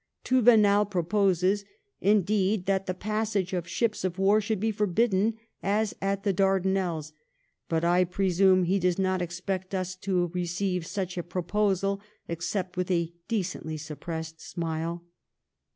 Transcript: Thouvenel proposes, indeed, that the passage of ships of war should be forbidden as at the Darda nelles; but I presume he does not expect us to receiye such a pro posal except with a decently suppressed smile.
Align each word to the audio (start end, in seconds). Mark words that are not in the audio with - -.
Thouvenel 0.25 0.87
proposes, 0.89 1.63
indeed, 1.99 2.65
that 2.65 2.87
the 2.87 2.95
passage 2.95 3.53
of 3.53 3.67
ships 3.67 4.03
of 4.03 4.17
war 4.17 4.41
should 4.41 4.59
be 4.59 4.71
forbidden 4.71 5.35
as 5.61 5.93
at 6.01 6.23
the 6.23 6.33
Darda 6.33 6.65
nelles; 6.65 7.13
but 7.69 7.85
I 7.85 8.05
presume 8.05 8.63
he 8.63 8.79
does 8.79 8.97
not 8.97 9.21
expect 9.21 9.75
us 9.75 9.95
to 9.97 10.29
receiye 10.29 10.83
such 10.83 11.19
a 11.19 11.23
pro 11.23 11.43
posal 11.43 11.99
except 12.27 12.77
with 12.77 12.89
a 12.89 13.13
decently 13.27 13.77
suppressed 13.77 14.41
smile. 14.41 15.03